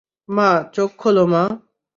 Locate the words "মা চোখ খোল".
0.29-1.17